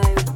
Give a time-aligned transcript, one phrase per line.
[0.00, 0.31] studio.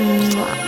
[0.00, 0.67] 嗯，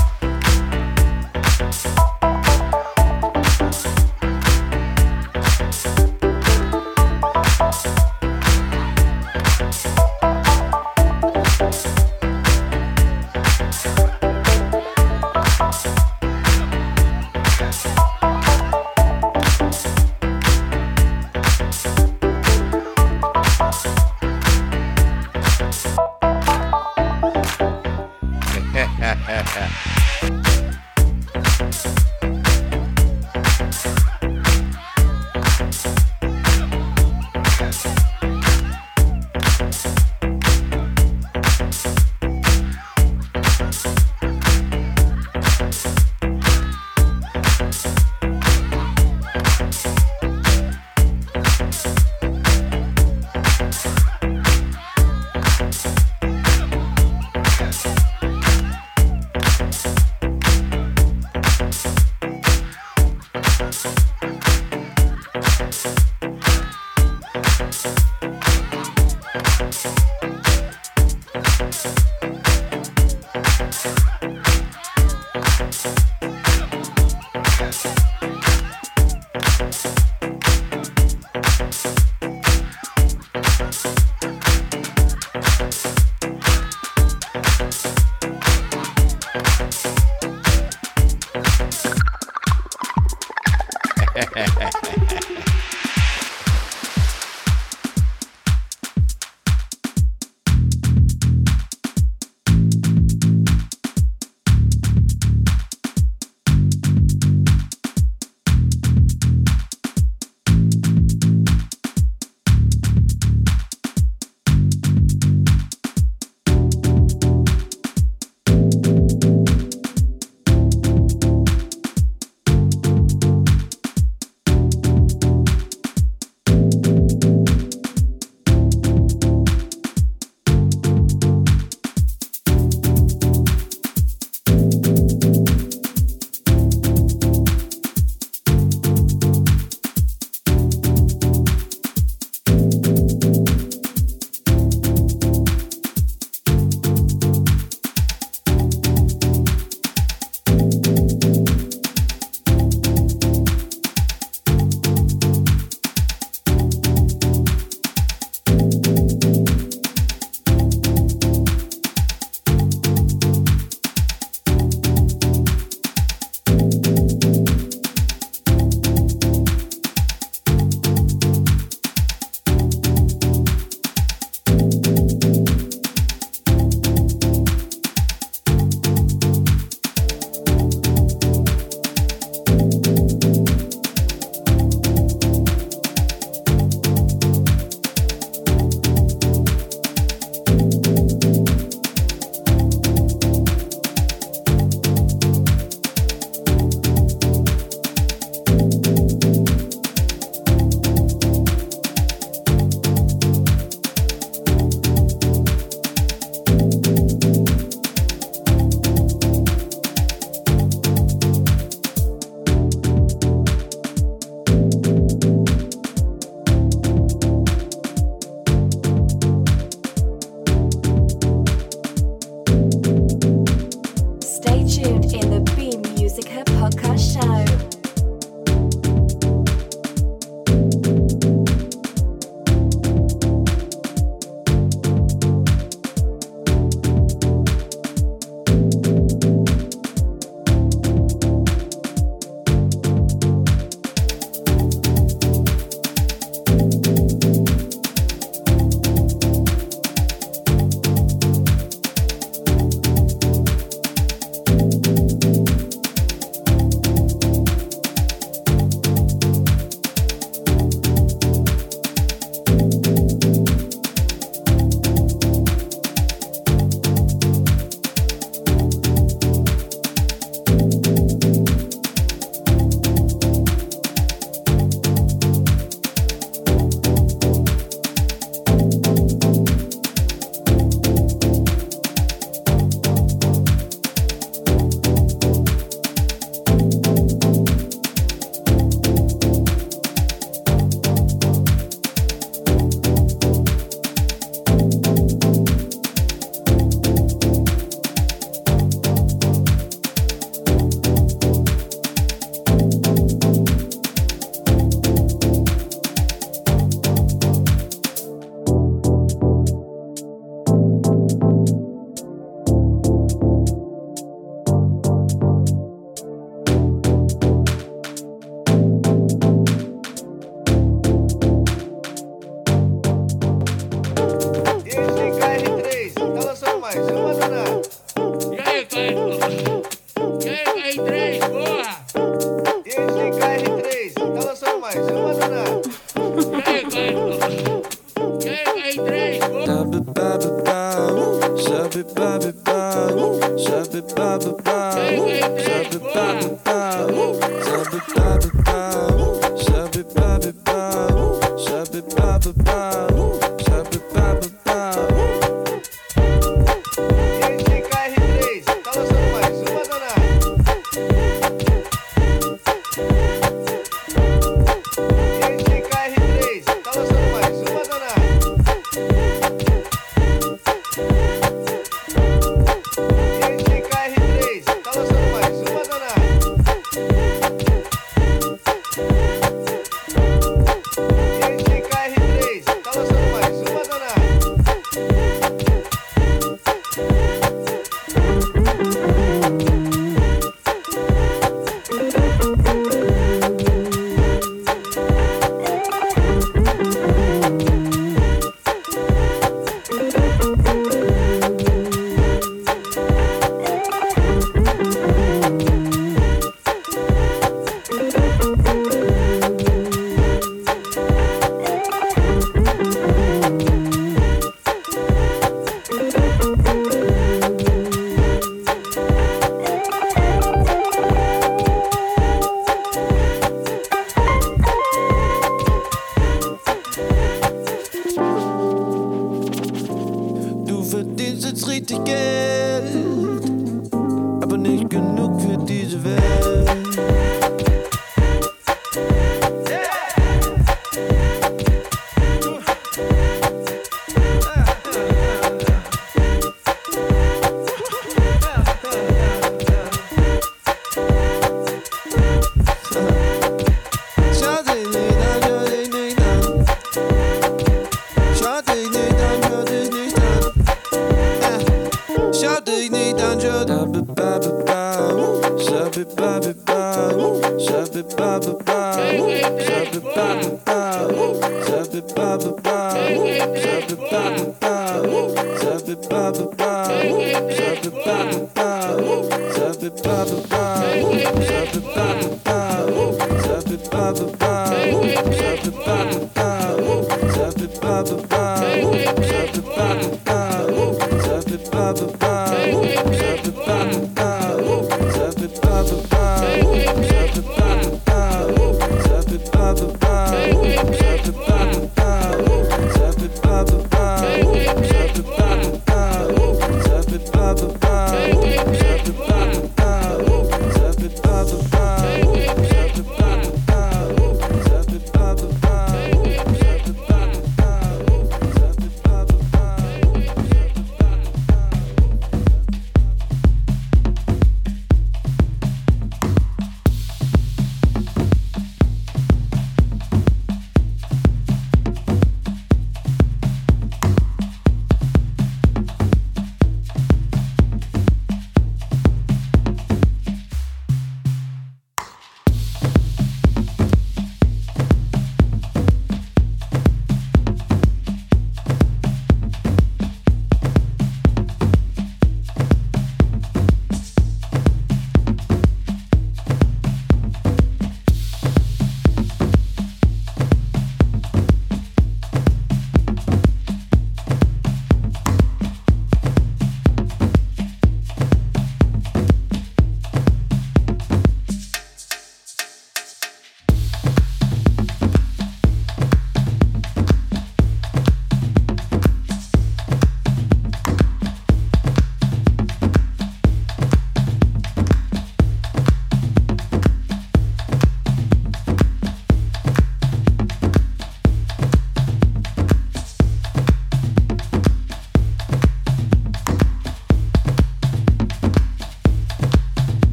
[0.00, 0.17] ha!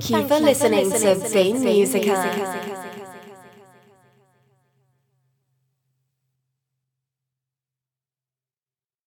[0.00, 2.06] Thank you, for, listening to Bean Musica.
[2.06, 2.67] Musica.